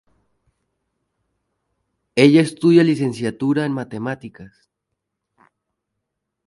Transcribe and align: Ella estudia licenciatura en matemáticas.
Ella 2.15 2.41
estudia 2.41 2.83
licenciatura 2.83 3.67
en 3.67 3.71
matemáticas. 3.73 4.71